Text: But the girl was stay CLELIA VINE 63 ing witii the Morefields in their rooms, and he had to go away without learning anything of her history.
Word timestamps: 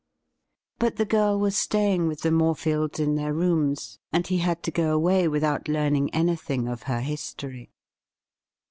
But 0.79 0.95
the 0.95 1.05
girl 1.05 1.39
was 1.39 1.55
stay 1.55 1.77
CLELIA 1.77 1.85
VINE 1.85 1.89
63 1.91 1.93
ing 1.93 2.09
witii 2.09 2.21
the 2.23 2.43
Morefields 2.43 2.99
in 2.99 3.15
their 3.17 3.33
rooms, 3.35 3.99
and 4.11 4.25
he 4.25 4.39
had 4.39 4.63
to 4.63 4.71
go 4.71 4.93
away 4.95 5.27
without 5.27 5.67
learning 5.67 6.11
anything 6.11 6.67
of 6.67 6.81
her 6.89 7.01
history. 7.01 7.71